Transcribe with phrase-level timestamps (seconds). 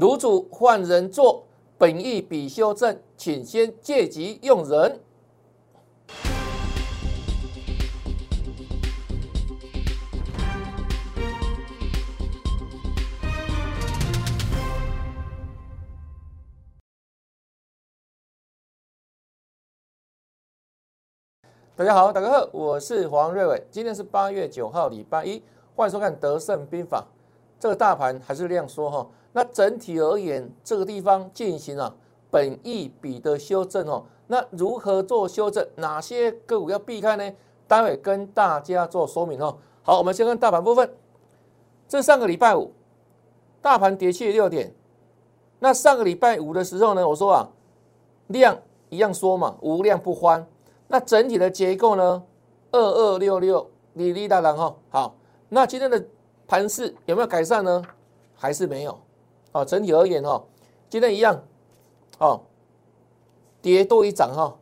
[0.00, 1.44] 卤煮换人做，
[1.76, 4.98] 本意比修正，请先借机用人。
[21.76, 23.62] 大家好，大家好，我是黄瑞伟。
[23.70, 25.42] 今天是八月九号，礼拜一，
[25.76, 27.00] 欢迎收看《德胜兵法》。
[27.58, 29.06] 这个大盘还是这样说哈。
[29.32, 31.94] 那整体而言，这个地方进行了
[32.30, 34.04] 本一比的修正哦。
[34.26, 35.66] 那如何做修正？
[35.76, 37.32] 哪些个股要避开呢？
[37.66, 39.58] 待会跟大家做说明哦。
[39.82, 40.92] 好，我们先看大盘部分。
[41.88, 42.72] 这上个礼拜五，
[43.60, 44.74] 大盘跌去六点。
[45.58, 47.48] 那上个礼拜五的时候呢，我说啊，
[48.28, 48.56] 量
[48.88, 50.46] 一样说嘛，无量不欢。
[50.88, 52.22] 那整体的结构呢？
[52.72, 54.76] 二二六六，李李大郎哈。
[54.90, 55.16] 好，
[55.48, 56.04] 那今天的
[56.46, 57.82] 盘势有没有改善呢？
[58.34, 58.98] 还是没有？
[59.52, 60.42] 哦，整体而言哈，
[60.88, 61.42] 今天一样，
[62.18, 62.42] 哦，
[63.60, 64.56] 跌多一涨哈。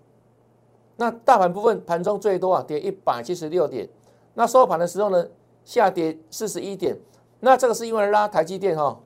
[0.97, 3.89] 那大盘部分盘中最多啊，跌一百七十六点。
[4.35, 5.27] 那收盘的时候呢，
[5.65, 6.97] 下跌四十一点。
[7.41, 8.99] 那这个是因为拉台积电哈，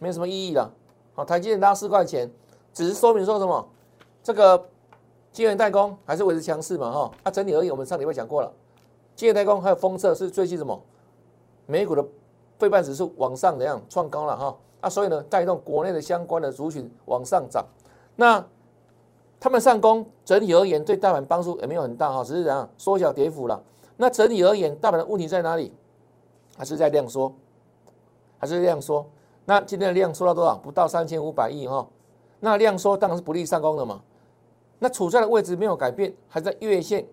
[0.00, 0.72] 没什么意义了。
[1.14, 2.30] 好，台积电拉四块钱，
[2.72, 3.68] 只是说明说什么？
[4.22, 4.66] 这个。
[5.32, 6.90] 晶圆代工还是维持强势嘛？
[6.90, 8.52] 哈，啊，整体而言，我们上礼拜讲过了，
[9.14, 10.82] 晶圆代工还有封测是最近什么？
[11.66, 12.04] 美股的
[12.58, 14.56] 费半指数往上怎样创高了哈？
[14.80, 17.64] 啊，所以呢，带动国内的相关的族群往上涨。
[18.16, 18.44] 那
[19.38, 23.62] 他们上攻，整体而言对大盘帮助也没有很大哈，只是怎样缩小跌幅了。
[23.96, 25.72] 那整体而言，大盘的问题在哪里？
[26.56, 27.32] 还是在量缩，
[28.38, 29.06] 还是量缩？
[29.46, 30.56] 那今天的量缩到多少？
[30.56, 31.88] 不到三千五百亿哈。
[32.40, 34.02] 那量缩当然是不利上攻的嘛。
[34.78, 37.06] 那处在的位置没有改变，还在月线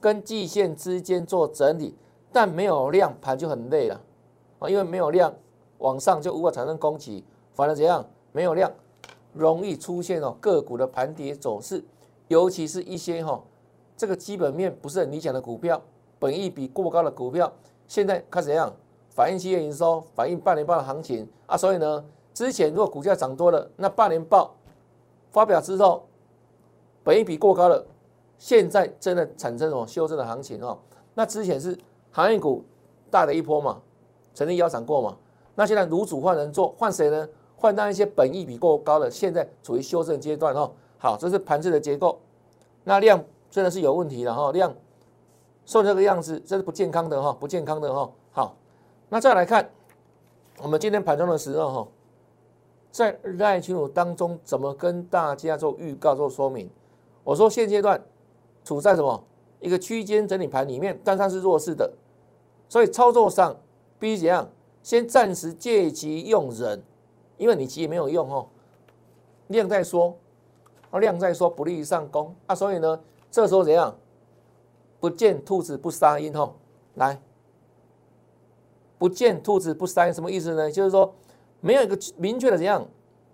[0.00, 1.94] 跟季线之间做整理，
[2.32, 4.00] 但没有量，盘就很累了
[4.58, 5.34] 啊，因为没有量，
[5.84, 8.02] 往上就无法产生供给，反而怎样？
[8.32, 8.72] 没有量，
[9.34, 11.84] 容易出现哦个股的盘跌走势，
[12.28, 13.38] 尤其是一些哈
[13.94, 15.80] 这个基本面不是很理想的股票，
[16.18, 17.52] 本益比过高的股票，
[17.86, 18.72] 现在开始怎样？
[19.10, 24.54] 反映企业营收，反映半年报的行情啊，所以呢，之前如果股价涨多了，那半年报
[25.30, 26.06] 发表之后。
[27.04, 27.84] 本益比过高了，
[28.38, 30.78] 现在真的产生什么修正的行情哦？
[31.12, 31.78] 那之前是
[32.10, 32.64] 行业股
[33.10, 33.82] 大的一波嘛，
[34.32, 35.14] 曾经腰斩过嘛？
[35.54, 37.28] 那现在卤煮换人做，换谁呢？
[37.56, 40.70] 换那一些本益比过高的，现在处于修正阶段哦。
[40.98, 42.18] 好，这是盘子的结构。
[42.82, 44.74] 那量真的是有问题的哈，量
[45.64, 48.10] 瘦这个样子，这是不健康的哈，不健康的哈。
[48.32, 48.56] 好，
[49.08, 49.70] 那再来看
[50.60, 51.88] 我们今天盘中的时候哈，
[52.90, 56.68] 在赖群组当中怎么跟大家做预告做说明？
[57.22, 58.02] 我说现阶段
[58.64, 59.24] 处在什么
[59.60, 61.90] 一个区间整理盘里面，但它是弱势的，
[62.68, 63.56] 所以操作上
[63.98, 64.46] 必须怎样？
[64.84, 66.80] 先暂时借机用人，
[67.38, 68.46] 因为你急也没有用哦，
[69.48, 70.14] 量在说，
[70.90, 73.00] 啊量在说不利于上攻啊，所以呢，
[73.30, 73.96] 这时候怎样？
[75.00, 76.52] 不见兔子不撒鹰哦，
[76.94, 77.18] 来，
[78.98, 80.70] 不见兔子不撒鹰什么意思呢？
[80.70, 81.14] 就是说
[81.60, 82.86] 没有一个明确的怎样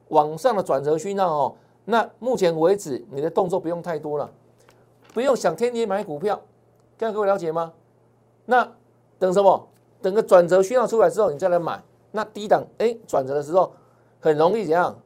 [0.08, 1.56] 往上的转折讯号哦。
[1.84, 4.30] 那目前为止，你的动作不用太多了，
[5.12, 6.40] 不用想天天买股票，
[6.96, 7.72] 这样各位了解吗？
[8.46, 8.72] 那
[9.18, 9.66] 等什么？
[10.02, 11.82] 等个转折讯号出来之后，你再来买。
[12.12, 13.72] 那低档哎转折的时候，
[14.18, 14.98] 很容易怎样？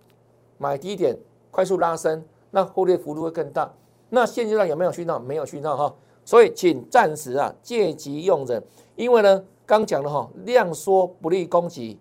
[0.56, 1.18] 买低点，
[1.50, 3.70] 快速拉升，那获利幅度会更大。
[4.10, 5.18] 那现阶段有没有讯号？
[5.18, 5.94] 没有讯号哈，
[6.24, 8.62] 所以请暂时啊借机用人，
[8.96, 11.98] 因为呢刚讲了哈，量缩不利攻击，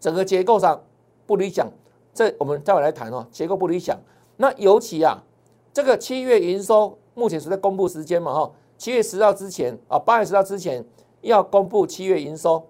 [0.00, 0.82] 整个结构上
[1.26, 1.70] 不理想。
[2.14, 3.98] 这我们待会来谈哦，结构不理想。
[4.36, 5.22] 那尤其啊，
[5.72, 10.84] 这个七月营收目前是在公布时间嘛哈，七月十号之前啊，八月十号之前
[11.24, 12.64] 要公布七月营收，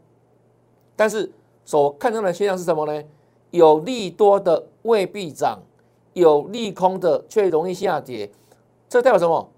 [0.97, 1.31] 但是
[1.65, 3.05] 所看到的现象是什么呢？
[3.51, 5.61] 有利多的未必涨，
[6.15, 8.31] 有利空的却容易下跌，
[8.89, 9.51] 这代表什么？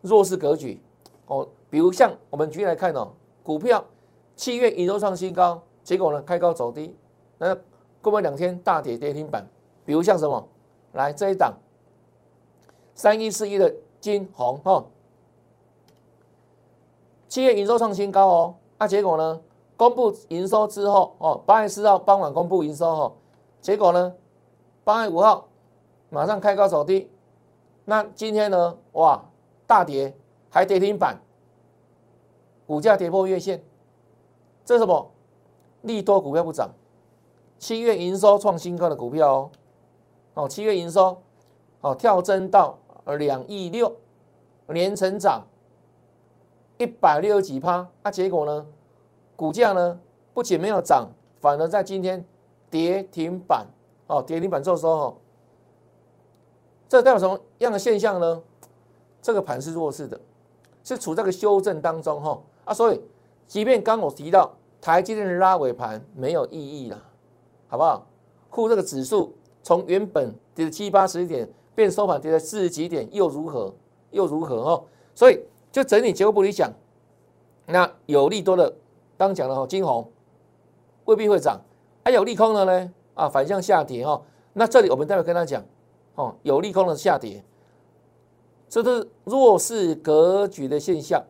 [0.00, 0.80] 弱势格局
[1.26, 1.46] 哦。
[1.68, 3.84] 比如像我们举例来看哦，股票
[4.34, 6.94] 七月营收创新高，结果呢开高走低，
[7.38, 7.56] 那。
[8.02, 9.48] 过完两天大跌跌停板，
[9.82, 10.46] 比如像什么，
[10.92, 11.54] 来这一档
[12.94, 14.84] 三一四一的金红哈，
[17.34, 19.40] 七月营收创新高哦，那结果呢？
[19.76, 23.12] 公布营收之后哦，八月四号傍晚公布营收哦，
[23.60, 24.14] 结果呢？
[24.84, 25.48] 八月五号
[26.10, 27.10] 马上开高走低，
[27.86, 28.78] 那今天呢？
[28.92, 29.20] 哇，
[29.66, 30.16] 大跌
[30.48, 31.20] 还跌停板，
[32.68, 33.64] 股价跌破月线，
[34.64, 35.10] 这是什么？
[35.82, 36.70] 利多股票不涨。
[37.58, 39.50] 七月营收创新高的股票哦，
[40.34, 41.20] 哦，七月营收
[41.80, 42.78] 哦跳增到
[43.18, 43.92] 两亿六，
[44.68, 45.44] 年成长
[46.78, 48.66] 一百六十几趴，那结果呢？
[49.36, 49.98] 股价呢
[50.32, 51.08] 不仅没有涨，
[51.40, 52.24] 反而在今天
[52.70, 53.66] 跌停板，
[54.06, 55.16] 哦，跌停板做收哦，
[56.88, 58.42] 这代表什么样的现象呢？
[59.20, 60.20] 这个盘是弱势的，
[60.84, 63.00] 是处在个修正当中哈啊，所以
[63.46, 67.02] 即便刚我提到台积电的拉尾盘没有意义了，
[67.68, 68.06] 好不好？
[68.50, 73.74] 护这个指数从原本跌七八十点变收盘跌了四十几点又如何？
[74.10, 74.56] 又如何？
[74.56, 74.84] 哦，
[75.14, 75.40] 所以
[75.74, 76.72] 就整体结构不理想，
[77.66, 78.72] 那有利多的
[79.18, 80.08] 刚讲了哈，金红
[81.04, 81.60] 未必会涨，
[82.04, 84.22] 还有利空的呢啊，反向下跌哈。
[84.52, 85.60] 那这里我们待会跟他讲
[86.14, 87.42] 哦，有利空的下跌。
[88.68, 91.20] 这都是弱势格局的现象。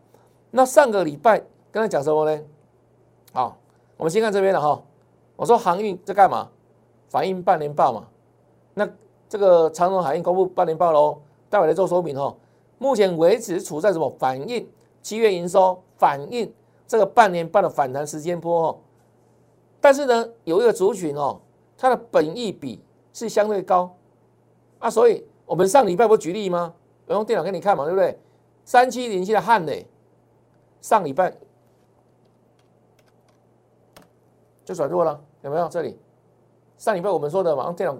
[0.50, 1.38] 那上个礼拜
[1.72, 2.42] 跟他讲什么呢？
[3.32, 3.56] 好，
[3.96, 4.82] 我们先看这边了哈。
[5.36, 6.50] 我说航运在干嘛？
[7.08, 8.06] 反映半年报嘛。
[8.74, 8.86] 那
[9.26, 12.36] 这个长荣海运公布半年报喽，待会来做说明哈。
[12.84, 14.10] 目前为止处在什么？
[14.18, 14.68] 反映
[15.00, 16.52] 七月营收，反映
[16.86, 18.78] 这个半年半的反弹时间波哦。
[19.80, 21.40] 但是呢，有一个族群哦，
[21.78, 22.84] 它的本益比
[23.14, 23.96] 是相对高
[24.78, 26.74] 啊，所以我们上礼拜不举例吗？
[27.06, 28.18] 我用电脑给你看嘛，对不对？
[28.66, 29.86] 三七零七的汉磊，
[30.82, 31.34] 上礼拜
[34.62, 35.66] 就转弱了，有没有？
[35.70, 35.98] 这里
[36.76, 37.96] 上礼拜我们说的嘛，用电脑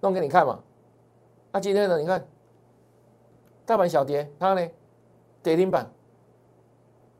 [0.00, 0.60] 弄给你看嘛。
[1.50, 1.98] 那今天呢？
[1.98, 2.24] 你看
[3.68, 4.66] 大盘小跌，它呢
[5.42, 5.92] 跌停板，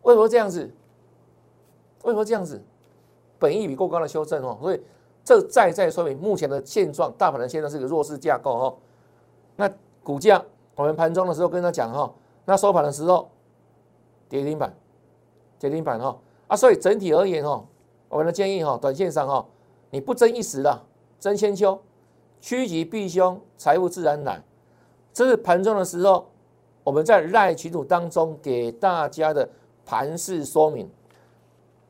[0.01, 0.63] 为什么这样子？
[2.05, 2.59] 为什么这样子？
[3.39, 4.83] 本益比过高的修正哦，所以
[5.23, 8.79] 这再再说明目前的现状，大盘的现状是个弱势架构哦。
[9.57, 9.71] 那
[10.03, 10.43] 股价。
[10.75, 12.15] 我们盘中的时候跟他讲哈，
[12.45, 13.29] 那收盘的时候
[14.29, 14.73] 跌停板，
[15.59, 16.17] 跌停板哈
[16.47, 17.67] 啊，所以整体而言哈，
[18.09, 19.45] 我们的建议哈，短线上哈，
[19.91, 20.81] 你不争一时的，
[21.19, 21.83] 争千秋，
[22.41, 24.41] 趋吉避凶，财富自然来。
[25.13, 26.31] 这是盘中的时候，
[26.89, 29.47] 我们在赖群组当中给大家的
[29.85, 30.91] 盘势说明。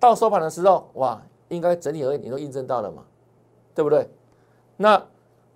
[0.00, 3.04] 到收盘的时候，哇，应该整体而言你都印证到了嘛，
[3.76, 4.10] 对不对？
[4.76, 5.00] 那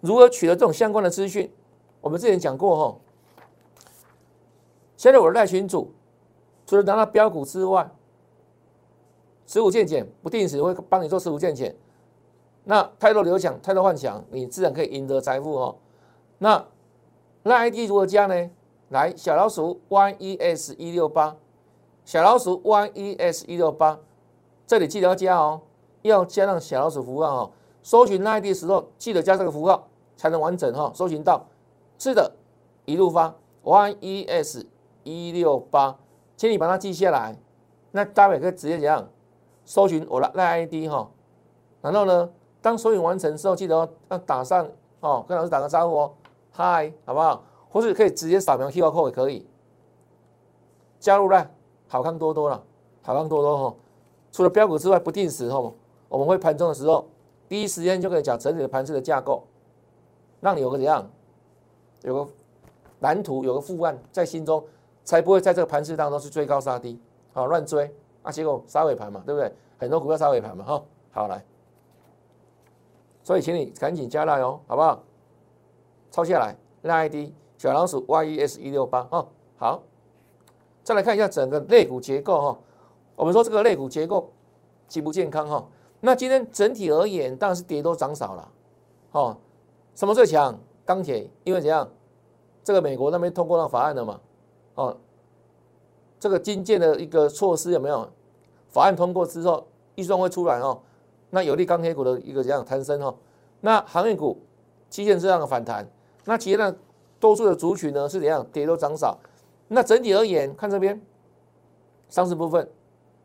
[0.00, 1.53] 如何取得这种相关的资讯？
[2.00, 2.97] 我们之前讲过哈。
[4.97, 5.93] 现在我的赖群主，
[6.65, 7.91] 除了拿到标股之外，
[9.49, 11.75] 十五件减不定时会帮你做十五件减。
[12.62, 15.77] 那太多流强，太多幻想，你自然可以赢得财富哦。
[16.38, 16.65] 那
[17.43, 18.49] 赖 ID 如何加呢？
[18.93, 21.35] 来，小老鼠 Y E S 一六八，
[22.05, 23.99] 小老鼠 Y E S 一六八，
[24.67, 25.62] 这里记得要加哦，
[26.03, 27.50] 要加上小老鼠符号哦。
[27.83, 30.93] 搜寻那 ID 的时候，记得加这个符号才能完整哈。
[30.94, 31.44] 搜寻到，
[31.99, 32.33] 是的，
[32.85, 34.67] 一路发 Y E S。
[35.05, 35.99] 一六八，
[36.37, 37.37] 请你把它记下来。
[37.91, 39.09] 那待会可以直接怎样
[39.65, 41.11] 搜寻我的那 ID 哈？
[41.81, 42.31] 然后呢，
[42.61, 43.75] 当搜寻完成之后，记得
[44.11, 44.69] 要打上
[45.00, 46.12] 哦，跟老师打个招呼哦，
[46.53, 47.43] 嗨，好不好？
[47.73, 49.47] 或是可以直接扫描 QR code 也可以。
[51.01, 51.51] 加入啦，
[51.89, 52.63] 好看多多了，
[53.03, 53.77] 好看多多哈。
[54.31, 55.73] 除了标股之外，不定时哈，
[56.09, 57.09] 我们会盘中的时候，
[57.49, 59.43] 第一时间就可以讲整体的盘势的架构，
[60.41, 61.11] 让你有个怎样，
[62.03, 62.31] 有个
[63.01, 64.63] 蓝图，有个副案在心中。
[65.05, 66.97] 才不会在这个盘势当中去追高杀低，
[67.33, 67.93] 好乱追
[68.23, 68.31] 啊！
[68.31, 69.53] 结果杀尾盘嘛，对不对？
[69.77, 71.45] 很多股票杀尾盘嘛，哈，好来，
[73.25, 75.03] 所以请你赶紧加赖哦，好不好？
[76.13, 79.85] 抄下来，赖 ID 小老鼠 YES 一六八哦，好，
[80.82, 82.59] 再来看一下整个肋骨结构哈。
[83.14, 84.32] 我们说这个肋骨结构
[84.88, 85.64] 极不健康哈。
[86.00, 88.49] 那今天整体而言，当然是跌多涨少了，
[89.12, 89.37] 哦，
[89.94, 90.59] 什么最强？
[90.85, 91.88] 钢铁，因为怎样？
[92.64, 94.21] 这个美国那边通过那法案了嘛。
[94.75, 94.97] 哦，
[96.19, 98.09] 这个金建的一个措施有没有？
[98.71, 99.64] 法案通过之后，
[99.95, 100.83] 预算会出来哦。
[101.31, 103.14] 那有利钢铁股的一个怎样攀升哦。
[103.61, 104.40] 那航运股
[104.90, 105.88] 期限这样的反弹，
[106.25, 106.75] 那其他
[107.23, 108.45] 多数的族群呢是怎样？
[108.52, 109.17] 跌多涨少。
[109.69, 111.00] 那整体而言，看这边
[112.09, 112.69] 上市部分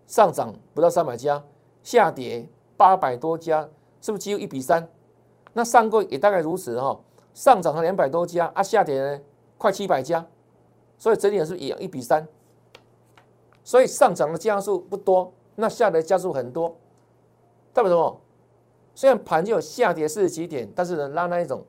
[0.06, 1.44] 上涨不到三百家，
[1.82, 3.68] 下跌八百多家，
[4.00, 4.88] 是不是几乎一比三？
[5.54, 7.00] 那上柜也大概如此哈，
[7.34, 9.20] 上涨了两百多家啊，下跌呢
[9.58, 10.24] 快七百家。
[11.00, 12.28] 所以整体是一样一比三，
[13.64, 16.78] 所以上涨的家数不多，那下跌家数很多，
[17.74, 18.22] 代表什么？
[18.94, 21.66] 虽然盘就有下跌四十几点，但是呢，拉那一种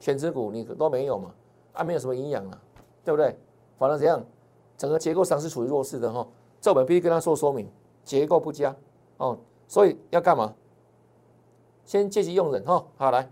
[0.00, 1.34] 全值股你都没有嘛，
[1.78, 2.60] 啊，没有什么营养了，
[3.04, 3.36] 对不对？
[3.78, 4.22] 反而怎样？
[4.76, 6.26] 整个结构上是处于弱势的哈，
[6.60, 7.68] 这我们必须跟他说说明，
[8.04, 8.74] 结构不佳
[9.16, 10.54] 哦，所以要干嘛？
[11.84, 13.28] 先借机用人哈，好来。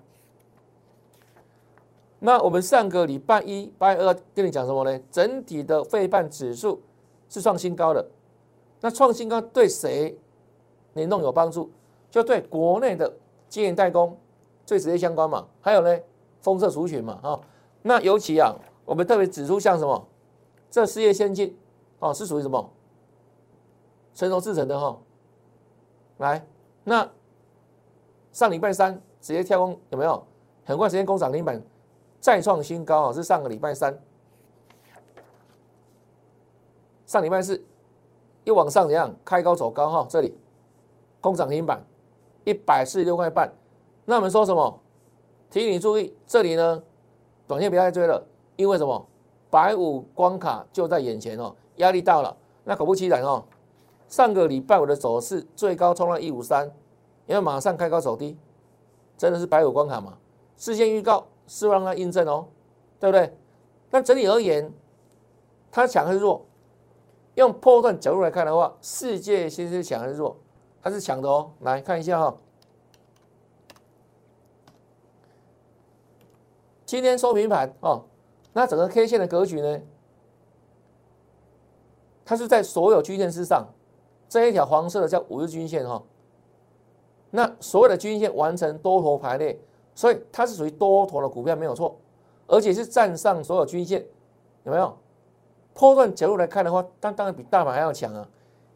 [2.19, 5.01] 那我们上个礼拜一、拜二跟你讲什么呢？
[5.11, 6.81] 整体的费半指数
[7.29, 8.09] 是创新高的。
[8.81, 10.19] 那创新高对谁
[10.95, 11.71] 联动有帮助？
[12.11, 13.13] 就对国内的
[13.49, 14.19] 晶圆代工
[14.65, 15.47] 最直接相关嘛。
[15.61, 16.01] 还有呢，
[16.41, 17.41] 封测族群嘛，哈。
[17.87, 18.53] 那尤其啊，
[18.85, 20.09] 我们特别指出像什么，
[20.69, 21.57] 这事业先进
[22.01, 22.73] 哦，是属于什么？
[24.13, 24.99] 成熟制成的哈。
[26.19, 26.45] 来，
[26.83, 27.09] 那
[28.33, 30.27] 上礼拜三直接跳空有没有？
[30.65, 31.63] 很快时间攻涨停板，
[32.19, 33.13] 再创新高啊！
[33.13, 33.97] 是上个礼拜三，
[37.07, 37.65] 上礼拜四
[38.43, 40.07] 又往上怎样开高走高哈？
[40.11, 40.37] 这里
[41.21, 41.81] 工涨停板
[42.43, 43.53] 一百四十六块半，
[44.07, 44.81] 那我们说什么？
[45.51, 46.83] 提醒你注意，这里呢，
[47.47, 48.23] 短线不要再追了，
[48.57, 49.07] 因为什么？
[49.49, 52.37] 百五关卡就在眼前哦，压力到了。
[52.65, 53.45] 那果不其然哦，
[54.09, 56.67] 上个礼拜五的走势最高冲到一五三，
[57.27, 58.37] 因为马上开高走低，
[59.17, 60.19] 真的是百五关卡嘛？
[60.57, 62.47] 事先预告是让它印证哦，
[62.99, 63.33] 对不对？
[63.89, 64.71] 但整体而言，
[65.71, 66.45] 它强还是弱？
[67.37, 70.37] 用破断角度来看的话，世界先生强还是弱？
[70.83, 71.53] 它是强的哦。
[71.61, 72.37] 来看一下哈。
[76.87, 78.05] 今天收平盘哦，
[78.53, 79.81] 那整个 K 线的格局呢？
[82.25, 83.67] 它是在所有均线之上，
[84.29, 86.01] 这一条黄色的叫五日均线哈。
[87.31, 89.59] 那所有的均线完成多头排列，
[89.97, 91.97] 所以它是属于多头的股票没有错，
[92.47, 94.07] 而且是站上所有均线，
[94.63, 94.97] 有没有？
[95.75, 98.27] 波段角度来看的话，当当然比大盘还要强啊，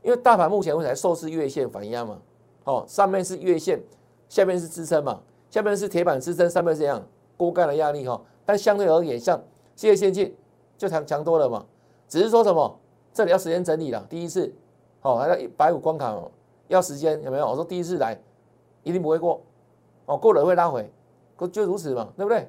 [0.03, 2.21] 因为大盘目前为止受是月线反压嘛，
[2.65, 3.81] 哦，上面是月线，
[4.29, 7.01] 下面是支撑嘛，下面是铁板支撑，上面是这样。
[7.41, 9.43] 锅盖的压力哈，但相对而言，像
[9.75, 10.37] 这些先进
[10.77, 11.65] 就强强多了嘛。
[12.07, 12.79] 只是说什么，
[13.15, 14.07] 这里要时间整理了。
[14.11, 14.53] 第一次，
[15.01, 16.15] 哦，还要一百五关卡，
[16.69, 17.49] 要时间有没有？
[17.49, 18.21] 我说第一次来
[18.83, 19.41] 一定不会过，
[20.05, 20.93] 哦，过了会拉回，
[21.51, 22.47] 就如此嘛，对不对？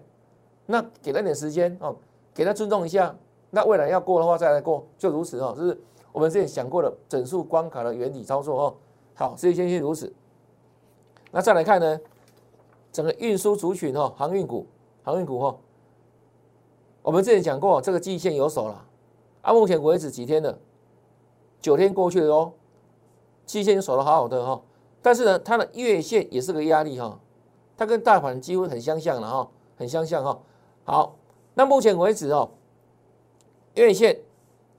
[0.65, 1.95] 那给他点时间哦，
[2.33, 3.15] 给他尊重一下。
[3.49, 5.53] 那未来要过的话再来过，就如此哦。
[5.55, 5.81] 这是
[6.11, 8.75] 我们之前想过的整数关卡的原理操作哦。
[9.15, 10.13] 好，这些先进如此。
[11.31, 11.99] 那再来看呢，
[12.91, 14.67] 整个运输族群哦，航运股。
[15.03, 15.57] 航运股哈，
[17.01, 18.85] 我们之前讲过，这个季线有手了，
[19.41, 20.57] 啊，目前为止几天了？
[21.59, 22.53] 九天过去了哦，
[23.45, 24.61] 季线守的好好的哈，
[25.01, 27.19] 但是呢，它的月线也是个压力哈，
[27.75, 30.39] 它跟大盘几乎很相像了哈，很相像哈。
[30.83, 31.15] 好，
[31.53, 32.49] 那目前为止哦，
[33.75, 34.19] 月线、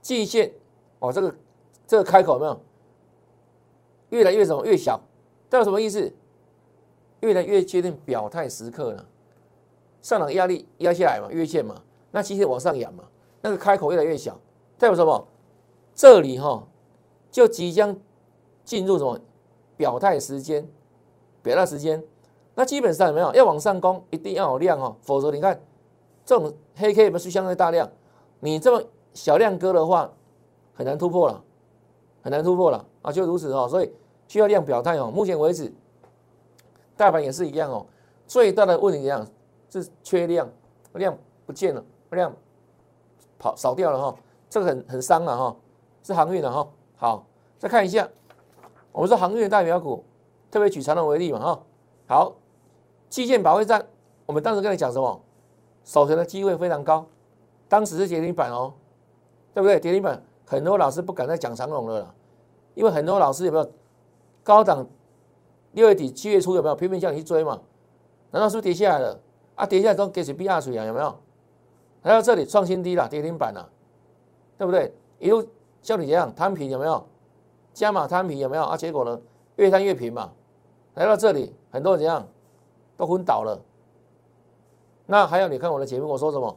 [0.01, 0.53] 季线
[0.99, 1.35] 哦，这个
[1.87, 2.61] 这个开口有没有？
[4.11, 5.01] 越来越什么越小？
[5.49, 6.13] 代表什么意思？
[7.21, 9.07] 越来越接近表态时刻了。
[10.03, 11.77] 上涨压力压下来嘛，月线嘛，
[12.11, 13.05] 那其实往上扬嘛，
[13.41, 14.39] 那个开口越来越小，
[14.77, 15.27] 代表什么？
[15.95, 16.67] 这里哈
[17.31, 17.97] 就即将
[18.65, 19.19] 进入什么
[19.77, 20.69] 表态时间？
[21.43, 22.03] 表态时间，
[22.55, 25.61] 那基本上有没有要往上攻，一定要有量哦，否则你看
[26.25, 27.91] 这种黑 K 不是相对大量，
[28.41, 30.11] 你这么小量割的话，
[30.75, 31.43] 很难突破了，
[32.23, 33.93] 很难突破了啊，就如此哦，所以
[34.29, 35.11] 需要量表态哦。
[35.11, 35.73] 目前为止，
[36.97, 37.87] 大盘也是一样哦，
[38.27, 39.27] 最大的问题一样。
[39.81, 40.49] 是缺量，
[40.95, 42.35] 量不见了，量
[43.39, 44.17] 跑少掉了哈，
[44.51, 45.57] 这个很很伤了哈，
[46.03, 46.69] 是航运的哈。
[46.97, 47.27] 好，
[47.59, 48.09] 再看一下，
[48.91, 50.05] 我们说航运的代表股，
[50.51, 51.63] 特别举长龙为例嘛哈。
[52.07, 52.35] 好，
[53.09, 53.87] 基建保卫战，
[54.27, 55.21] 我们当时跟你讲什么？
[55.85, 57.07] 守城的机会非常高，
[57.69, 58.75] 当时是跌停板哦，
[59.55, 59.81] 对不对？
[59.81, 62.15] 跌停板，很多老师不敢再讲长龙了啦，
[62.75, 63.73] 因为很多老师有没有
[64.45, 64.87] 高档
[65.73, 67.61] 六月底七月初有没有拼命叫你去追嘛？
[68.31, 69.21] 难道是不是跌下来了？
[69.55, 70.85] 啊，跌下来之后给谁 B 二水啊？
[70.85, 71.15] 有没有？
[72.03, 73.69] 来到这里创新低了，跌停板了，
[74.59, 74.93] 对不对？
[75.19, 75.47] 一路
[75.83, 77.07] 像你这样摊平有没有？
[77.73, 78.65] 加码摊平有没有？
[78.65, 79.21] 啊，结果呢，
[79.57, 80.33] 越摊越平嘛。
[80.95, 82.27] 来到这里，很多人怎样
[82.97, 83.61] 都昏倒了。
[85.07, 86.57] 那还有你看我的节目，我说什么？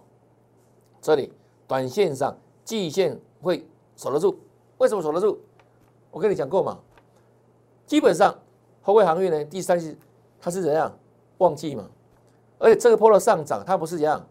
[1.01, 1.31] 这里
[1.67, 4.37] 短线上季线会守得住，
[4.79, 5.39] 为什么守得住？
[6.11, 6.79] 我跟你讲过嘛。
[7.85, 8.35] 基本上
[8.81, 9.95] 后卫航运呢，第三季
[10.41, 10.91] 它是怎样
[11.37, 11.87] 旺季嘛？
[12.57, 14.25] 而且这个波的上涨，它不是这样，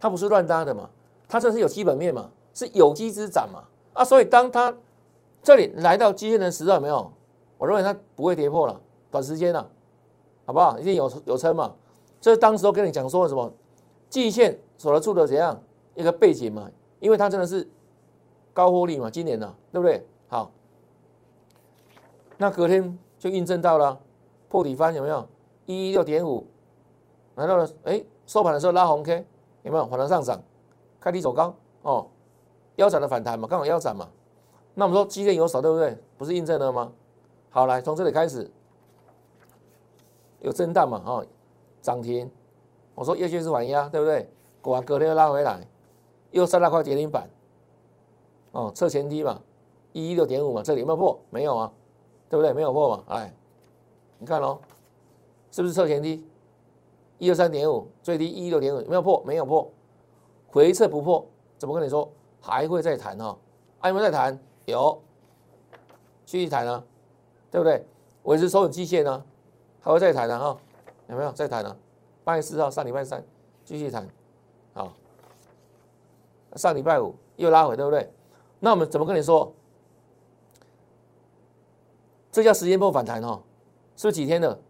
[0.00, 0.88] 它不是乱搭的嘛，
[1.28, 4.74] 它这是有基本面嘛，是有机之涨嘛，啊，所以当它
[5.42, 7.12] 这里来到基线的时候，没有？
[7.58, 8.80] 我认为它不会跌破了，
[9.10, 9.70] 短时间了，
[10.46, 10.78] 好不好？
[10.78, 11.74] 一定有有撑嘛，
[12.20, 13.52] 这是当时我跟你讲说什么，
[14.08, 15.62] 季线守得住的怎样
[15.94, 17.68] 一个背景嘛，因为它真的是
[18.52, 20.04] 高获利嘛，今年呢，对不对？
[20.28, 20.50] 好，
[22.38, 24.00] 那隔天就印证到了
[24.48, 25.28] 破底翻有没有？
[25.66, 26.46] 一一六点五。
[27.34, 29.24] 来到了，哎，收盘的时候拉红 K，
[29.62, 29.86] 有没有？
[29.86, 30.40] 反弹上涨，
[31.00, 32.06] 开低走高，哦，
[32.76, 34.08] 腰斩的反弹嘛，刚好腰斩嘛。
[34.74, 35.98] 那我们说基线有手，对不对？
[36.18, 36.92] 不是印证了吗？
[37.50, 38.50] 好，来从这里开始
[40.40, 41.26] 有震荡嘛，哦，
[41.80, 42.30] 涨停。
[42.94, 44.28] 我说月线是反压，对不对？
[44.60, 45.66] 果然隔天又拉回来，
[46.30, 47.28] 又三大块跌停板，
[48.52, 49.40] 哦，测前低嘛，
[49.92, 51.18] 一一六点五嘛，这里有没有破？
[51.30, 51.72] 没有啊，
[52.28, 52.52] 对不对？
[52.52, 53.34] 没有破嘛，哎，
[54.18, 54.58] 你看哦，
[55.50, 56.26] 是不是测前低？
[57.22, 59.70] 一二三点五，最低一六点五，没有破，没有破，
[60.48, 61.24] 回撤不破，
[61.56, 63.38] 怎么跟你说还会再谈哈？
[63.78, 64.36] 还有没有再谈？
[64.64, 65.00] 有，
[66.26, 66.82] 继续谈啊，
[67.48, 67.86] 对不对？
[68.24, 69.24] 维持收稳基线呢，
[69.80, 70.58] 还会再谈的哈？
[71.06, 71.76] 有没有再谈呢？
[72.24, 73.24] 八月四号上礼拜三
[73.64, 74.04] 继续谈，
[74.74, 74.92] 好，
[76.56, 78.12] 上礼拜五又拉回，对不对？
[78.58, 79.54] 那我们怎么跟你说？
[82.32, 83.40] 这叫时间波反弹哈，
[83.94, 84.60] 是不是几天的？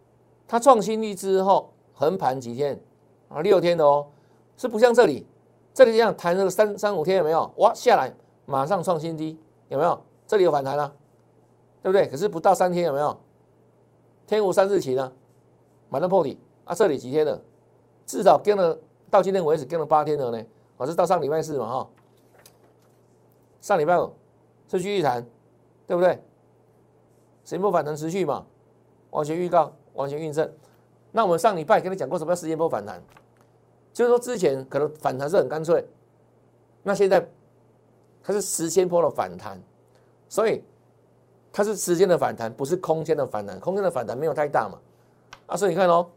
[0.47, 1.72] 它创新低之后
[2.03, 2.77] 横盘几天
[3.29, 3.41] 啊？
[3.43, 4.09] 六天的哦，
[4.57, 5.25] 是不像这里，
[5.73, 7.49] 这里这样弹了三三五天有没有？
[7.59, 8.13] 哇，下来
[8.45, 10.03] 马上创新低有没有？
[10.27, 10.93] 这里有反弹了，
[11.81, 12.09] 对不对？
[12.09, 13.17] 可是不到三天有没有？
[14.27, 15.13] 天无三日晴呢，
[15.89, 16.75] 马上破底啊！
[16.75, 17.41] 这里几天了？
[18.05, 18.77] 至少跟了
[19.09, 20.45] 到今天为止跟了八天了呢。
[20.77, 21.89] 我是到上礼拜四嘛哈，
[23.61, 24.13] 上礼拜五
[24.67, 25.25] 是继续谈，
[25.87, 26.15] 对不对？
[27.45, 28.45] 时间波反弹持续嘛？
[29.11, 29.73] 完全预告。
[29.95, 30.51] 完全印证。
[31.13, 33.01] 那我们上礼拜跟你讲过什么叫时间波反弹？
[33.93, 35.87] 就是说之前可能反弹是很干脆，
[36.83, 37.25] 那现在
[38.23, 39.63] 它是时间波的反弹，
[40.29, 40.65] 所以
[41.53, 43.61] 它是时间的反弹，不是空间的反弹。
[43.61, 44.79] 空间的反弹没有太大嘛？
[45.47, 46.09] 啊，所以你看哦，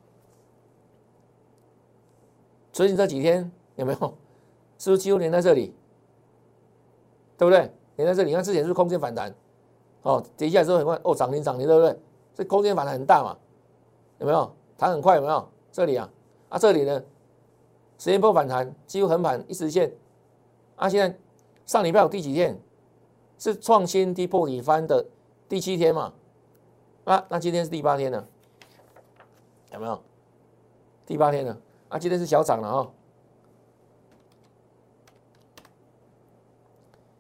[2.72, 4.18] 最近这几天有没有？
[4.78, 5.74] 是不是几乎连在这里？
[7.38, 7.70] 对不对？
[7.98, 9.34] 连在这里，你看之前是空间反弹，
[10.04, 12.00] 哦，跌下来之后很快，哦，涨停涨停，对不对？
[12.34, 13.38] 这空间反弹很大嘛？
[14.20, 15.16] 有没有弹很快？
[15.16, 16.10] 有没有这里啊？
[16.50, 17.04] 啊，这里呢？
[17.98, 19.94] 时间波反弹，几乎横盘一直线。
[20.76, 21.18] 啊，现在
[21.66, 22.60] 上礼拜有第几天？
[23.38, 25.06] 是创新低破底翻的
[25.50, 26.14] 第七天嘛？
[27.04, 28.28] 啊，那今天是第八天了，
[29.74, 30.02] 有没有？
[31.06, 31.58] 第八天了。
[31.90, 32.92] 啊，今天是小涨了哈，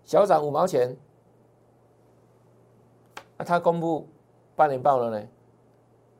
[0.05, 0.97] 小涨五毛钱。
[3.37, 4.07] 啊，他公布
[4.55, 5.27] 半年报了呢，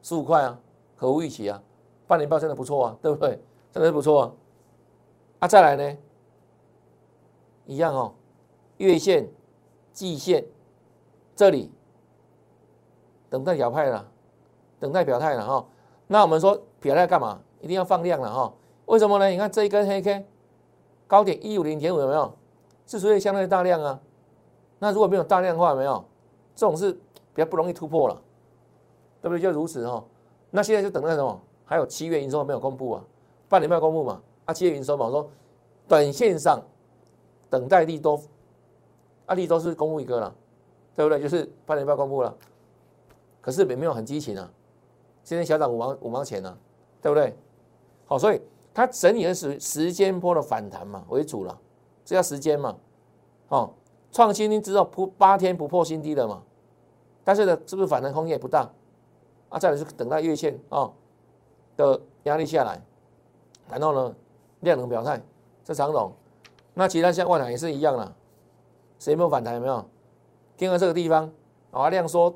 [0.01, 0.59] 十五块啊。
[0.95, 1.61] 合乎预期啊，
[2.07, 3.39] 半年报真的不错啊，对不对？
[3.71, 4.31] 真的是不错啊。
[5.39, 5.97] 啊，再来呢，
[7.65, 8.13] 一样哦，
[8.77, 9.29] 月线、
[9.91, 10.45] 季线
[11.35, 11.71] 这里
[13.29, 14.09] 等待表态了，
[14.79, 15.65] 等待表态了哈。
[16.07, 17.41] 那我们说表态干嘛？
[17.59, 18.53] 一定要放量了哈。
[18.85, 19.27] 为什么呢？
[19.27, 20.25] 你看这一根黑 K
[21.07, 22.33] 高点一五零点五有没有？
[22.87, 23.99] 是属于相对大量啊。
[24.79, 26.05] 那如果没有大量的话，有没有？
[26.55, 28.21] 这种是比较不容易突破了，
[29.21, 29.41] 对不对？
[29.41, 30.03] 就如此哈。
[30.55, 31.39] 那现在就等待什么？
[31.65, 33.03] 还有七月营收没有公布啊？
[33.49, 34.21] 半年没有公布嘛？
[34.45, 35.29] 啊，七月营收嘛，我说
[35.87, 36.61] 短线上
[37.49, 38.21] 等待利多，
[39.25, 40.35] 啊，利多是公布一个了，
[40.95, 41.19] 对不对？
[41.19, 42.33] 就是半年半公布了，
[43.41, 44.49] 可是也没有很激情啊。
[45.23, 46.57] 今天小涨五毛五毛钱呢，
[47.01, 47.35] 对不对？
[48.05, 48.41] 好，所以
[48.73, 51.59] 它整体的时时间波的反弹嘛为主了，
[52.05, 52.75] 这叫时间嘛。
[53.49, 53.73] 哦，
[54.11, 56.41] 创新低之后不八天不破新低的嘛，
[57.23, 58.71] 但是呢，是不是反弹空间也不大？
[59.49, 60.91] 啊，再来是等待月线啊
[61.77, 62.81] 的压力下来，
[63.69, 64.15] 然后呢
[64.61, 65.21] 量能表态，
[65.63, 66.11] 这长龙，
[66.73, 68.15] 那其他像万海也是一样了，
[68.99, 69.85] 谁没有反弹有没有？
[70.57, 71.31] 听到这个地方
[71.71, 72.33] 啊，量说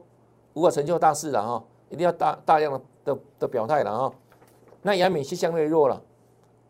[0.54, 4.14] 无法成就大事了哈，一定要大大量的的的表态了哈。
[4.82, 6.02] 那亚美是相对弱了，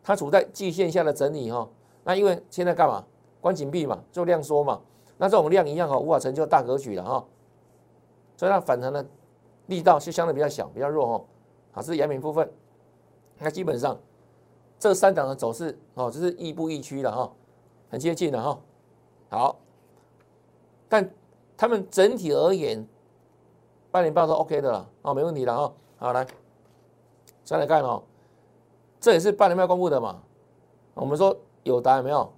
[0.02, 1.68] 它处在季线下的整理哈。
[2.04, 3.04] 那因为现在干嘛？
[3.40, 4.80] 关紧闭嘛，做量缩嘛。
[5.16, 7.24] 那这种量一样哈，无法成就大格局了哈。
[8.36, 9.04] 所以它反弹呢？
[9.70, 11.24] 力道是相对比较小，比较弱哦，
[11.70, 12.52] 好，是阳明部分。
[13.38, 13.96] 那基本上
[14.78, 17.32] 这三档的走势哦，这是亦步亦趋的哈，
[17.88, 18.60] 很接近的哈。
[19.30, 19.56] 好，
[20.88, 21.08] 但
[21.56, 22.86] 他们整体而言，
[23.90, 25.72] 半年报都 OK 的了，哦，没问题了哈。
[25.96, 26.26] 好，来
[27.44, 28.02] 再来看哦，
[29.00, 30.20] 这也是半年报公布的嘛。
[30.94, 32.30] 我们说有答案没有？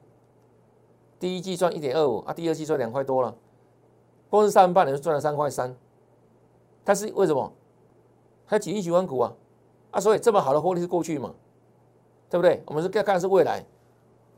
[1.18, 3.34] 第一季赚一点二五啊，第二季赚两块多了，
[4.28, 5.74] 光是上半年就赚了三块三。
[6.84, 7.52] 但是为什么？
[8.44, 9.32] 还有几亿循环股啊，
[9.92, 11.32] 啊，所以这么好的获利是过去嘛，
[12.28, 12.62] 对不对？
[12.66, 13.64] 我们是要看是未来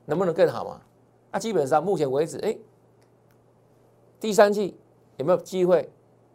[0.05, 0.81] 能不能更好嘛？
[1.33, 2.57] 那基本上目前为止，哎，
[4.21, 4.77] 第三季
[5.17, 5.91] 有没有机会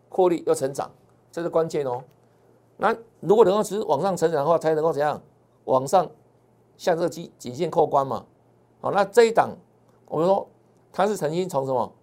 [0.09, 0.91] 获利又成长？
[1.31, 2.03] 这是关键哦。
[2.75, 5.21] 那如果能够只是往上成长的话，才能够怎样？
[5.65, 6.09] 往上
[6.75, 8.25] 向这个基颈线扣关嘛。
[8.81, 9.55] 好，那这一档
[10.07, 10.45] 我们说
[10.91, 11.93] 它是曾经从什么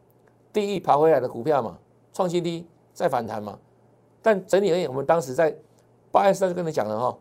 [0.52, 1.78] 地狱爬回来的股票嘛，
[2.14, 3.58] 创新低再反弹嘛。
[4.26, 5.56] 但整体而言，我们当时在
[6.10, 7.16] 八月三就跟你讲了哈，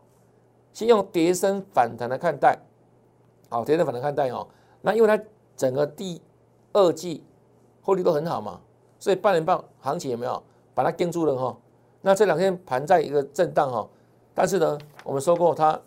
[0.72, 2.58] 先用跌升反弹来看待，
[3.48, 4.44] 好，跌升反弹看待哦。
[4.80, 5.24] 那因为它
[5.56, 6.20] 整个第
[6.72, 7.22] 二季
[7.80, 8.60] 获利都很好嘛，
[8.98, 10.42] 所以半年报行情有没有
[10.74, 11.56] 把它盯住了哈？
[12.00, 13.88] 那这两天盘在一个震荡哈，
[14.34, 15.80] 但是呢，我们说过它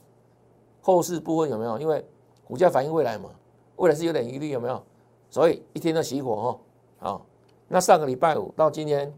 [0.82, 1.77] 后市部分有没有？
[1.79, 2.08] 因为
[2.47, 3.29] 股价反映未来嘛，
[3.75, 4.82] 未来是有点疑虑有没有？
[5.29, 6.60] 所以一天的熄火哈，
[6.99, 7.25] 好，
[7.67, 9.13] 那上个礼拜五到今天。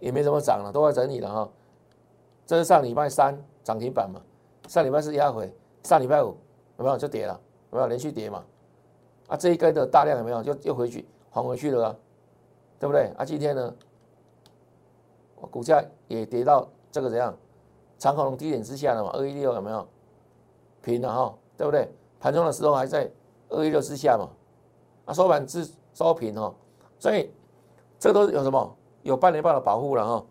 [0.00, 1.48] 也没怎么涨了，都在整理了哈。
[2.46, 4.20] 这是上礼拜三涨停板嘛，
[4.68, 6.36] 上礼拜四压回，上礼拜五
[6.78, 7.40] 有没有就跌了？
[7.72, 8.44] 有没有连续跌嘛？
[9.28, 11.96] 啊，这一根的大量有没有就又回去还回去了啊？
[12.78, 13.12] 对不对？
[13.18, 13.74] 啊，今天呢，
[15.50, 17.36] 股价也跌到这个怎样？
[17.98, 19.86] 长虹低点之下了嘛，二一六有没有
[20.80, 21.92] 平了哈，对不对？
[22.20, 23.10] 盘中的时候还在
[23.48, 24.30] 二一六之下嘛，
[25.04, 26.54] 啊，收盘是收平哦，
[26.98, 27.30] 所以
[27.98, 28.76] 这都有什么？
[29.08, 30.24] 有半年报的保护了哈。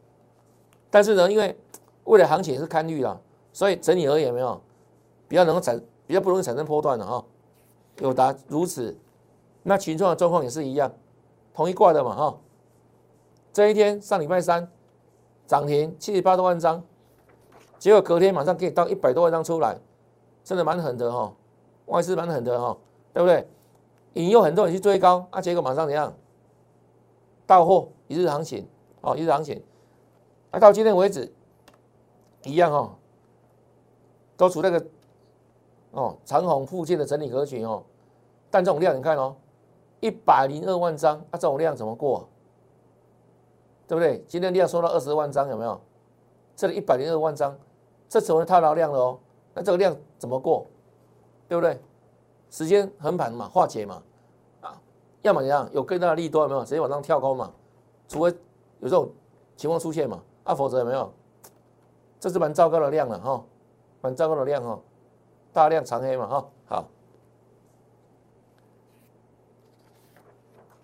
[0.90, 1.58] 但是呢，因为
[2.06, 3.20] 未来行情也是看绿了，
[3.52, 4.62] 所以整体而言没有
[5.28, 7.24] 比较能够产比较不容易产生波段的哈。
[8.00, 8.96] 有达如此，
[9.63, 10.92] 那群众的状况也是一样，
[11.54, 12.38] 同一挂的嘛哈。
[13.52, 14.70] 这一天上礼拜三
[15.48, 16.84] 涨停七十八多万张，
[17.80, 19.76] 结果隔天马上给你到一百多万张出来，
[20.44, 21.34] 真的蛮狠的哈，
[21.88, 22.78] 外资蛮狠的哈，
[23.13, 23.48] 对不对？
[24.13, 26.13] 引诱很多人去追高，啊，结果马上怎样？
[27.46, 28.67] 到货一日行情
[29.02, 29.62] 哦，一日行情，
[30.52, 31.32] 啊，到今天为止
[32.43, 32.96] 一样哦，
[34.36, 34.86] 都处那个
[35.91, 37.84] 哦长虹附近的整理格局哦，
[38.50, 39.36] 但这种量你看哦，
[40.00, 42.28] 一百零二万张，啊，这种量怎么过？
[43.88, 44.24] 对不对？
[44.28, 45.80] 今天量收到二十万张，有没有？
[46.56, 47.58] 这里一百零二万张，
[48.10, 49.20] 这成为套牢量了哦。
[49.54, 50.65] 那这个量怎么过？
[51.48, 51.80] 对不对？
[52.50, 54.04] 时间横盘嘛，化解嘛，
[54.60, 54.82] 啊，
[55.22, 55.70] 要么怎样？
[55.72, 56.63] 有更大的利多有没有？
[56.65, 57.54] 直接往上跳高嘛？
[58.08, 58.30] 除非
[58.80, 59.12] 有这种
[59.56, 61.12] 情况出现嘛，啊，否则有没有？
[62.20, 63.43] 这是蛮糟糕的量了哈，
[64.02, 64.80] 蛮糟糕的量哈，
[65.54, 66.86] 大量长黑嘛哈，好。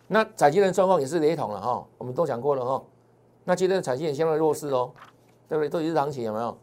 [0.08, 2.84] 那彩金的状况也是雷同了哈，我们都讲过了哈。
[3.46, 4.92] 那今天的彩金也相对弱势哦，
[5.50, 5.70] 对不对？
[5.70, 6.56] 都是行情有没有？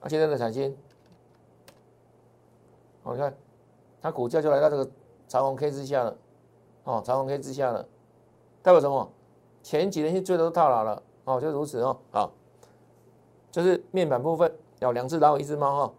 [0.00, 0.76] 那今天的彩金，
[3.04, 3.32] 好，你看
[4.02, 4.90] 它股价就来到这个
[5.28, 6.16] 长红 K 之下了，
[6.84, 7.86] 哦，长红 K 之下了，
[8.62, 9.08] 代表什么？
[9.68, 12.32] 前几天去追的都套牢了，哦，就如此哦，好，
[13.50, 14.50] 就是面板部分
[14.80, 15.92] 有两只老虎，一只猫哈。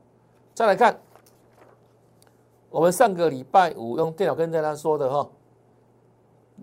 [0.56, 1.00] 再来看，
[2.72, 5.30] 我们上个礼拜五用电脑跟大家说的哈，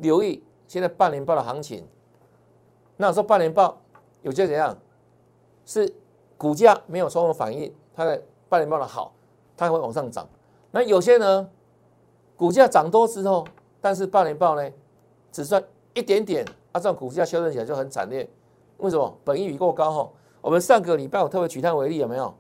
[0.01, 1.87] 留意现在半年报的行情。
[2.97, 3.81] 那说半年报
[4.23, 4.77] 有些怎样？
[5.65, 5.95] 是
[6.37, 9.13] 股价没有充分反应，它的半年报的好，
[9.57, 10.29] 它会往上涨。
[10.73, 11.49] 那有些呢，
[12.37, 13.47] 股价涨多之后，
[13.81, 14.69] 但是半年报呢
[15.31, 15.63] 只算
[15.97, 18.29] 一点点，啊，这种股价修正起来就很惨烈。
[18.77, 19.19] 为什么？
[19.25, 20.13] 本益比过高哈。
[20.43, 22.33] 我们上个礼拜我特别举它为例，有没有？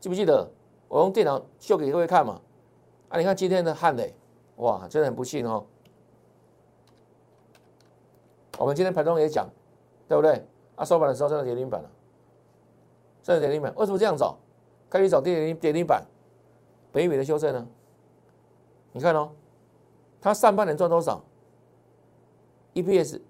[0.00, 0.50] 记不记得？
[0.88, 2.40] 我用电脑秀给各位看嘛。
[3.08, 4.14] 啊，你看今天的汉磊，
[4.56, 5.64] 哇，真的很不幸哦。
[8.58, 9.48] 我们今天盘中也讲。
[10.08, 10.44] 对不对？
[10.74, 11.90] 啊，收盘的时候真的跌停板了，
[13.22, 13.72] 真的跌停板。
[13.76, 14.36] 为什么这样走？
[14.90, 16.04] 开始走跌停跌停板，
[16.92, 17.66] 北美的修正呢？
[18.92, 19.30] 你看哦，
[20.20, 21.24] 它上半年赚多少
[22.74, 23.20] ？EPS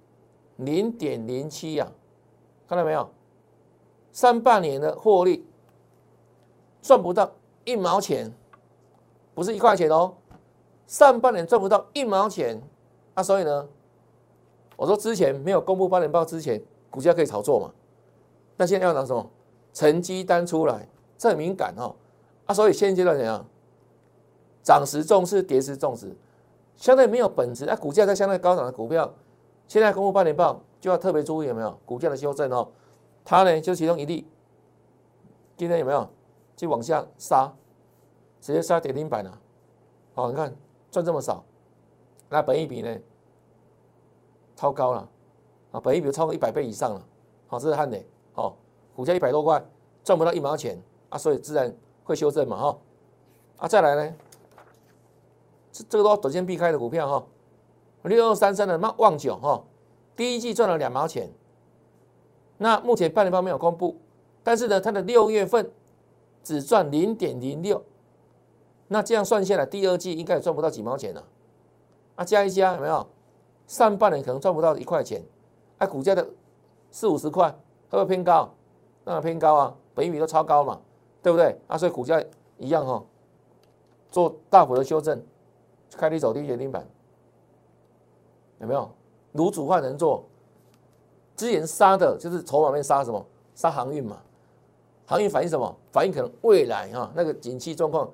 [0.57, 1.91] 零点零七呀，
[2.69, 3.09] 看到没有？
[4.13, 5.47] 上半年的获利
[6.81, 7.33] 赚不到
[7.65, 8.33] 一毛钱，
[9.35, 10.15] 不是一块钱哦，
[10.87, 12.61] 上半年赚不到一毛钱。
[13.15, 13.69] 啊，所以呢，
[14.77, 16.63] 我说之前没有公布八年报之前。
[16.91, 17.73] 股价可以炒作嘛？
[18.59, 19.31] 那现在要拿什么
[19.73, 20.87] 成绩单出来？
[21.17, 21.97] 这很敏感哦。
[22.45, 23.43] 啊，所以现阶段怎样？
[24.63, 26.15] 涨时重视，跌时重视，
[26.77, 27.65] 相对没有本质。
[27.65, 29.11] 啊，股价在相对高涨的股票，
[29.69, 31.79] 现在公布半年报就要特别注意有没有？
[31.87, 32.69] 股价的修正哦。
[33.25, 34.27] 它呢就其中一例，
[35.57, 36.09] 今天有没有？
[36.57, 37.53] 就往下杀，
[38.41, 39.41] 直接杀跌停板了。
[40.15, 40.55] 好，你看
[40.91, 41.45] 赚这么少，
[42.29, 42.99] 那本一比呢？
[44.57, 45.09] 超高了。
[45.73, 47.03] 啊，本益比超过一百倍以上了，
[47.47, 48.55] 好，这是汉磊，好，
[48.95, 49.65] 股价一百多块，
[50.05, 50.79] 赚不到一毛钱。
[51.09, 52.79] 啊，所以自然会修正嘛，哈，
[53.57, 54.15] 啊，再来呢，
[55.73, 57.27] 这这个都要短线避开的股票哈，
[58.03, 59.63] 六二三三的旺旺九哈，
[60.17, 61.31] 第一季赚了两毛钱，
[62.59, 63.97] 那目前半年报没有公布，
[64.43, 65.71] 但是呢，它的六月份
[66.43, 67.83] 只赚零点零六，
[68.89, 71.25] 那这样算下来，第二季应该也赚不到几毛钱了，
[72.17, 73.07] 啊，加一加有没有？
[73.67, 75.23] 上半年可能赚不到一块钱。
[75.79, 76.25] 它股价的
[76.91, 77.49] 四五十块
[77.89, 78.53] 会不会偏高？
[79.03, 80.81] 当然偏高啊，本益比都超高嘛，
[81.23, 81.59] 对不对？
[81.67, 82.23] 啊，所以股价
[82.59, 83.03] 一样哈，
[84.11, 85.21] 做大幅的修正，
[85.97, 86.87] 开低走低跌停板，
[88.63, 88.91] 有没有？
[89.35, 90.25] 卤煮换人做，
[91.37, 93.23] 之前杀的就是筹码面杀什么？
[93.55, 94.17] 杀航运嘛，
[95.05, 95.77] 航运反映什么？
[95.93, 98.11] 反映可能未来哈那个景气状况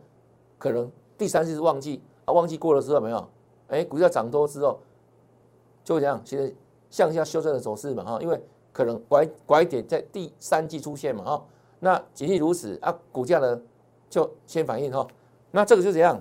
[0.59, 3.29] 可能第三季是旺季啊，旺季过了之后没有？
[3.69, 4.81] 哎，股价涨多之后
[5.85, 6.53] 就会这样，现在。
[6.91, 11.45] 向下修正的走势嘛，哈，因为可能拐拐点在第三季出现嘛，哈，
[11.81, 13.61] 那仅仅如此啊，股价呢
[14.09, 15.07] 就先反应哈，
[15.51, 16.19] 那这个就怎样？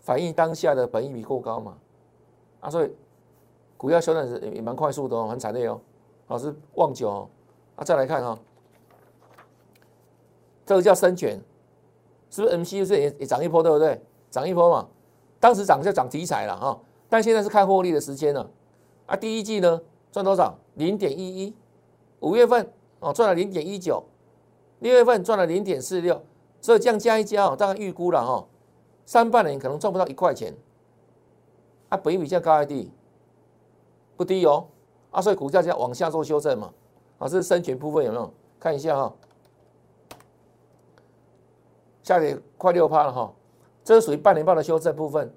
[0.00, 1.78] 反映当下的本益比过高嘛，
[2.64, 2.90] 啊，所以
[3.76, 5.78] 股价修正是也蛮快速的哦，很惨烈哦，
[6.28, 7.28] 老师望九哦，
[7.76, 8.38] 啊，再来看哈，
[10.64, 11.38] 这个叫深卷，
[12.30, 14.00] 是不是 MCU 是也也涨一波对不对？
[14.30, 14.88] 涨一波嘛，
[15.38, 16.80] 当时涨就涨题材了哈。
[17.10, 18.50] 但现在是看获利的时间了，
[19.04, 19.78] 啊，第一季呢
[20.10, 20.56] 赚多少？
[20.76, 21.54] 零点一一，
[22.20, 24.02] 五月份哦，赚了零点一九，
[24.78, 26.22] 六月份赚了零点四六，
[26.62, 28.46] 所以这样加一加哦，大概预估了哈，
[29.04, 30.54] 上半年可能赚不到一块钱。
[31.94, 32.90] 啊，本比较高还低？
[34.16, 34.66] 不低哦。
[35.10, 36.72] 啊，所以股价就要往下做修正嘛。
[37.18, 38.32] 啊，这是深全部分有没有？
[38.58, 39.14] 看一下哈，
[42.02, 43.32] 下跌快六趴了哈，
[43.84, 45.32] 这是属于半年报的修正部分。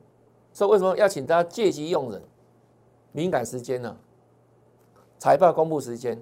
[0.51, 2.23] 所以为什么要请大家借机用人？
[3.11, 3.95] 敏感时间呢？
[5.19, 6.19] 财报公布时间，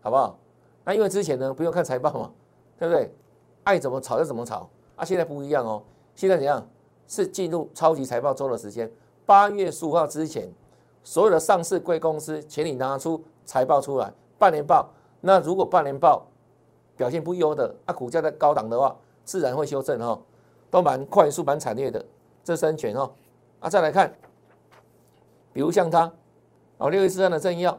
[0.00, 0.38] 好不好？
[0.84, 2.32] 那因为之前呢不用看财报嘛，
[2.78, 3.14] 对不对？
[3.64, 4.68] 爱怎么炒就怎么炒。
[4.96, 5.82] 啊，现在不一样哦，
[6.14, 6.66] 现在怎样？
[7.06, 8.90] 是进入超级财报周的时间。
[9.26, 10.48] 八月十五号之前，
[11.02, 14.88] 所有的上市贵公司，请你拿出财报出来，半年报。
[15.20, 16.24] 那如果半年报
[16.96, 20.18] 表现不优的，啊，股价在高档的话，自然会修正哈，
[20.70, 22.02] 都蛮快速、蛮惨烈的。
[22.44, 23.10] 这三权哦。
[23.58, 24.14] 啊，再来看，
[25.52, 26.12] 比如像它，
[26.78, 27.72] 哦，六一四三的正要，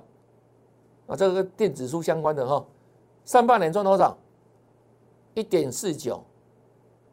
[1.07, 2.65] 啊，这个电子书相关的哈，
[3.23, 4.17] 上半年赚多少？
[5.35, 6.21] 一点四九，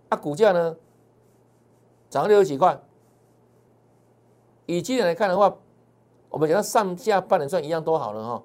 [0.09, 0.75] 啊，股价呢
[2.11, 2.77] 涨了六十几块。
[4.67, 5.57] 以今年来看的话，
[6.29, 8.43] 我们讲上下半年赚一样多好了哈，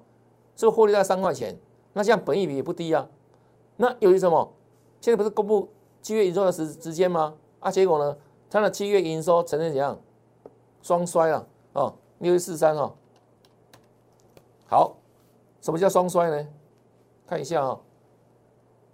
[0.56, 1.58] 是不是获利在三块钱？
[1.92, 3.08] 那这样本益比也不低啊。
[3.76, 4.52] 那由于什么？
[5.00, 5.68] 现在不是公布
[6.02, 7.34] 七月营收的时时间吗？
[7.58, 8.16] 啊，结果呢，
[8.50, 9.98] 它的七月营收呈现怎样？
[10.82, 12.92] 双衰啊，哦，六一四三哦，
[14.66, 14.96] 好，
[15.60, 16.48] 什么叫双衰呢？
[17.26, 17.80] 看一下啊，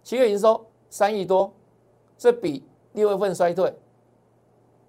[0.03, 1.53] 七月营收三亿多，
[2.17, 3.75] 这比六月份衰退，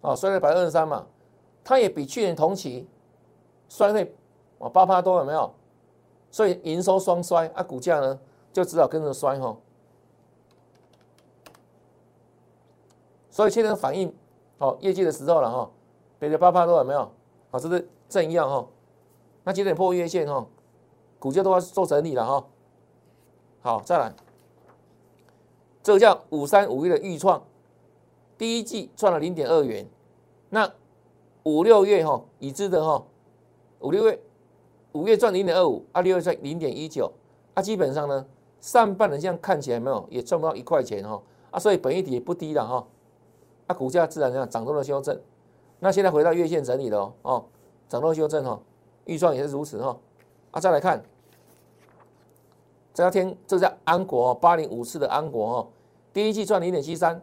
[0.01, 1.05] 啊，衰退百分之二十三嘛，
[1.67, 2.87] 它也比去年同期
[3.67, 4.15] 衰退
[4.57, 5.53] 啊八趴多有没有？
[6.31, 8.17] 所以营收双衰啊，股价呢
[8.53, 9.57] 就只好跟着衰哈，
[13.29, 14.15] 所以现在反映
[14.59, 15.69] 哦业绩的时候了哈。
[16.19, 17.11] 别的八趴多有没有？
[17.51, 18.65] 好，这是正一样哈。
[19.43, 20.47] 那今天破月线哈，
[21.19, 22.47] 股价都要做整理了哈。
[23.59, 24.13] 好，再来，
[25.83, 27.43] 这个叫五三五一的预创，
[28.37, 29.85] 第一季赚了零点二元。
[30.49, 30.71] 那
[31.47, 33.01] 五六月哈已知的哈，
[33.79, 34.19] 五六月
[34.91, 37.09] 五月赚零点二五，啊六月赚零点一九，
[37.53, 38.25] 啊基本上呢
[38.59, 42.85] 上半年这样看起来没有也赚不到一块钱哈，啊所以本益比也不低了哈，
[43.67, 45.17] 啊股价自然这样涨多了修正。
[45.79, 47.45] 那现在回到月线整理了哦，哦，
[47.87, 48.59] 涨多修正哈，
[49.05, 49.97] 预算也是如此哈，
[50.51, 51.01] 啊，再来看，
[52.93, 55.69] 这家天，这家安国八零五四的安国哈，
[56.11, 57.21] 第一季赚零点七三，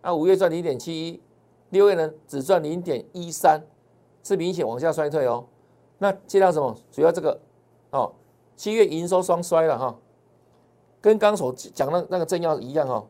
[0.00, 1.20] 啊，五月赚零点七一，
[1.70, 3.60] 六月呢只赚零点一三，
[4.22, 5.46] 是明显往下衰退哦。
[5.98, 6.76] 那接到什么？
[6.92, 7.40] 主要这个
[7.90, 8.12] 哦，
[8.54, 9.98] 七月营收双衰了哈，
[11.00, 13.06] 跟刚所讲的那个正要一样哈，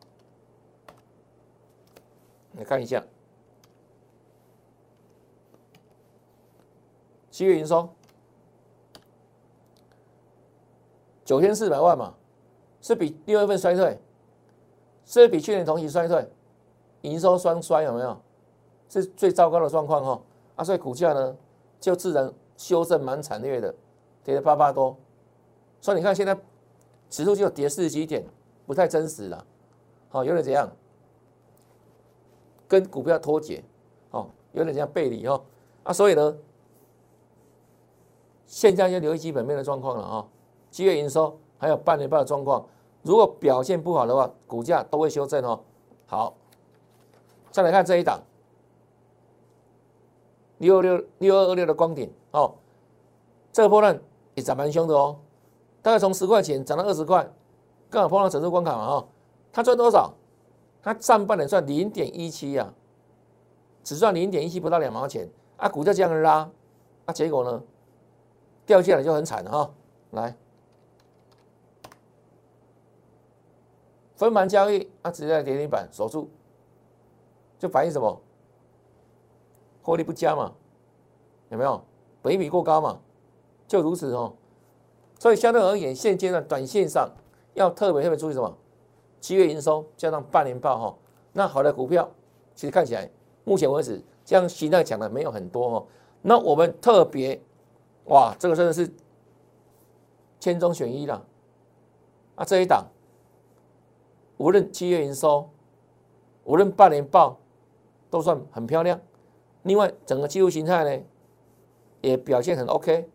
[2.53, 3.03] 来看一下。
[7.29, 7.87] 七月营收
[11.23, 12.15] 九千四百万嘛，
[12.81, 13.99] 是比六月份衰退，
[15.05, 16.27] 是比去年同期衰退，
[17.01, 18.19] 营收双衰有没有？
[18.89, 20.21] 是最糟糕的状况哈
[20.55, 21.35] 啊，所以股价呢
[21.79, 23.73] 就自然修正蛮惨烈的，
[24.23, 24.95] 跌了八八多，
[25.81, 26.37] 所以你看现在
[27.09, 28.25] 指数就跌四十几点，
[28.65, 29.45] 不太真实了，
[30.09, 30.69] 好有点怎样？
[32.67, 33.63] 跟股票脱节，
[34.11, 35.41] 哦，有点像背离哦
[35.83, 36.37] 啊，所以呢。
[38.49, 40.25] 现在就留意基本面的状况了啊，
[40.71, 42.65] 七月营收还有半年报的状况，
[43.01, 45.59] 如果表现不好的话，股价都会修正哦。
[46.05, 46.33] 好，
[47.51, 48.21] 再来看这一档，
[50.57, 52.55] 六二六六二二六的光点哦，
[53.51, 53.99] 这个波段
[54.35, 55.19] 也涨蛮凶的哦，
[55.81, 57.29] 大概从十块钱涨到二十块，
[57.89, 59.07] 刚好碰到整数关卡嘛哈。
[59.51, 60.13] 它赚多少？
[60.81, 62.73] 它上半年赚零点一七呀，
[63.83, 66.49] 只赚零点一七，不到两毛钱啊，股价这样拉，
[67.05, 67.63] 啊，结果呢？
[68.65, 69.73] 掉下来就很惨了哈，
[70.11, 70.35] 来，
[74.15, 76.29] 分盘交易啊，直接在跌停板守住，
[77.57, 78.21] 就反映什么？
[79.87, 80.51] 获利不佳嘛，
[81.47, 81.81] 有没有？
[82.21, 82.99] 北比过高嘛，
[83.69, 84.33] 就如此哦。
[85.17, 87.09] 所以相对而言，现阶段短线上
[87.53, 88.53] 要特别特别注意什么？
[89.21, 90.97] 七月营收加上半年报哈，
[91.31, 92.11] 那好的股票
[92.53, 93.09] 其实看起来
[93.45, 95.87] 目前为止，这样形态讲的没有很多哦。
[96.21, 97.41] 那我们特别。
[98.07, 98.91] 哇，这个真的是
[100.37, 101.25] 千中选一了
[102.35, 102.43] 啊！
[102.43, 102.85] 这一档
[104.35, 105.49] 无论七月营收，
[106.43, 107.37] 无论半年报，
[108.09, 108.99] 都算很漂亮。
[109.67, 111.03] 另外，整个技术形态呢，
[112.01, 113.09] 也表现很 OK。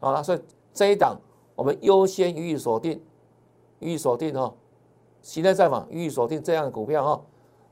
[0.00, 0.40] 好了，所以
[0.74, 1.18] 这一档
[1.54, 3.02] 我们优先予以锁定，
[3.78, 4.52] 予以锁定哈。
[5.22, 7.24] 形态再访予以锁定这样的股票哈。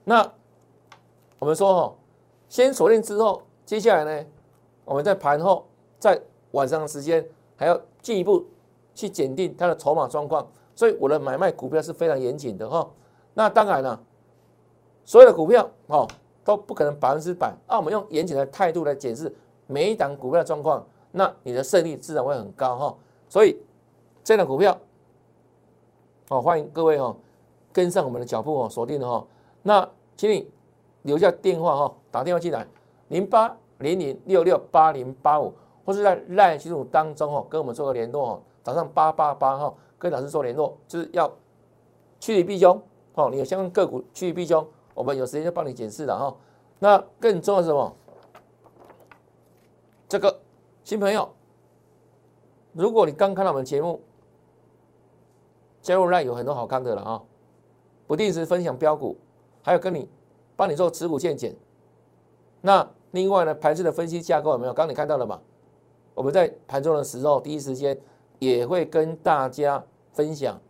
[0.05, 0.33] 那
[1.39, 1.95] 我们说哈，
[2.49, 4.27] 先锁定之后，接下来呢，
[4.85, 5.67] 我们在盘后
[5.99, 6.21] 在。
[6.55, 8.47] 晚上的时间还要进一步
[8.95, 10.47] 去检定它的筹码状况，
[10.77, 12.89] 所以我的买卖股票是非常严谨的哈。
[13.35, 14.01] 那当然了，
[15.05, 16.07] 所有的股票哦
[16.45, 19.35] 都不可能百分之百，那我们用严谨的态度来检视
[19.67, 22.97] 每一档股票的状况，那你的胜率自然会很高哈。
[23.29, 23.59] 所以
[24.23, 24.79] 这档股票，
[26.29, 27.17] 哦欢迎各位哈
[27.73, 29.27] 跟上我们的脚步哦，锁定的哈。
[29.63, 30.49] 那请你
[31.03, 32.67] 留下电话哈，打电话进来
[33.09, 35.53] 零八零零六六八零八五，
[35.85, 41.27] 或是在赖群组当中哦跟我们做个联络哦，早上八八八号跟老师做联络，就是要
[42.21, 42.81] 趋吉避凶。
[43.15, 46.37] 哦，你有相关个股趋利避凶，我们有时间就帮你解释了哈。
[46.79, 47.95] 那更重要是什么？
[50.09, 50.41] 这个
[50.85, 51.29] 新朋友，
[52.73, 54.01] 如果你刚看到我们节目，
[55.83, 57.23] 加入 Line 有很多好看的了啊，
[58.07, 59.17] 不定时分享标股，
[59.63, 60.09] 还有跟你
[60.57, 61.57] 帮你做持股见解。
[62.61, 64.73] 那另外呢，盘式的分析架构有没有？
[64.73, 65.41] 刚你看到了嘛？
[66.15, 67.99] 我们在盘中的时候，第一时间
[68.39, 70.61] 也会跟大家分享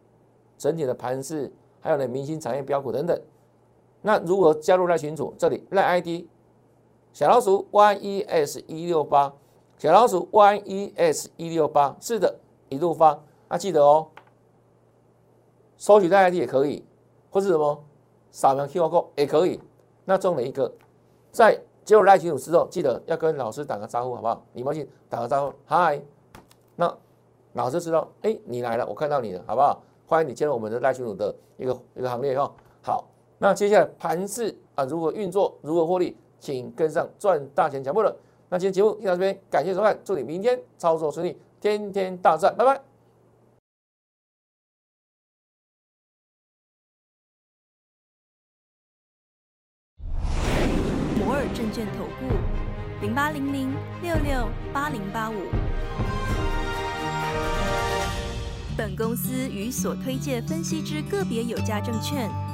[0.56, 1.52] 整体的盘势。
[1.80, 3.20] 还有呢，明星产业标股等等。
[4.06, 5.34] 那如何加入赖群组？
[5.38, 6.26] 这里赖 ID
[7.14, 9.32] 小老鼠 YES 一六八，
[9.78, 12.38] 小老鼠 YES 一六八，是的，
[12.68, 13.18] 一路发。
[13.48, 14.08] 那记得哦，
[15.78, 16.84] 收取赖 ID 也可以，
[17.30, 17.82] 或是什么
[18.30, 19.58] 扫描 QR code 也可以。
[20.04, 20.70] 那中了一个，
[21.32, 24.44] 在加入赖群组之后，记得要跟老师打个招呼，好不好？
[24.52, 26.02] 礼貌性打个招呼，嗨。
[26.76, 26.94] 那
[27.54, 29.80] 老师知道，哎，你来了，我看到你了，好不好？
[30.06, 32.52] 欢迎你加入我们的赖群组的一个一个行列哈。
[32.82, 38.16] 好，那接下来盘市啊，如何运作，如何获利，请跟上赚大钱脚步了。
[38.48, 42.80] 那今天节目就到这边，感谢收看，祝你明天操作顺利，天天大赚，拜拜。
[51.18, 52.34] 摩尔证券投顾
[53.00, 55.34] 零八零零六六八零八五。
[58.76, 62.28] 本公司与所推介分析之个别有价证券